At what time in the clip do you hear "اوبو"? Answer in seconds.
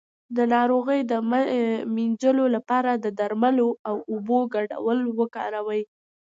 4.11-4.39